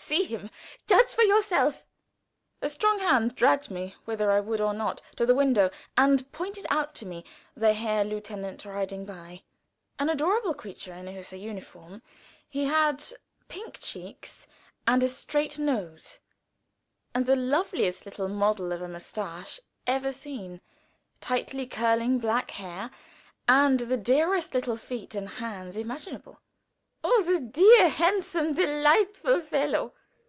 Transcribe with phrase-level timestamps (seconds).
[0.00, 0.48] See him!
[0.86, 1.84] Judge for yourself!"
[2.62, 6.64] A strong hand dragged me, whether I would or not, to the window, and pointed
[6.70, 7.24] out to me
[7.56, 9.42] the Herr Lieutenant riding by.
[9.98, 12.00] An adorable creature in a Hussar uniform;
[12.48, 13.04] he had
[13.48, 14.46] pink cheeks
[14.86, 16.20] and a straight nose,
[17.12, 20.60] and the loveliest little model of a mustache ever seen;
[21.20, 22.90] tightly curling black hair,
[23.48, 26.40] and the dearest little feet and hands imaginable.
[27.04, 29.94] "Oh, the dear, handsome, delightful follow!"